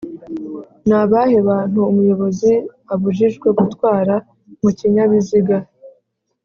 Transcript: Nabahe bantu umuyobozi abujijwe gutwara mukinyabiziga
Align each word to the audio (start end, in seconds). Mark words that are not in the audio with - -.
Nabahe 0.87 1.37
bantu 1.49 1.79
umuyobozi 1.91 2.51
abujijwe 2.93 3.47
gutwara 3.59 4.15
mukinyabiziga 4.61 5.57